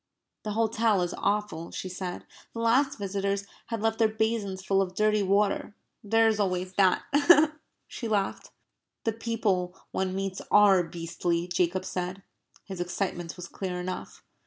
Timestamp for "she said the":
1.69-2.59